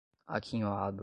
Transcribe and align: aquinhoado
aquinhoado 0.27 0.99